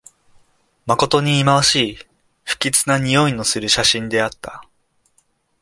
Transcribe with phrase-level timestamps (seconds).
[0.87, 1.97] まことにいまわしい、
[2.43, 4.65] 不吉なにおいのする写真であった